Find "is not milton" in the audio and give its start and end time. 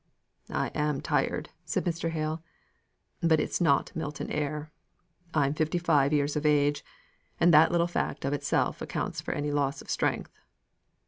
3.51-4.31